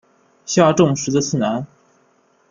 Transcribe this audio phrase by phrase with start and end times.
[0.47, 1.67] 下重实的次男。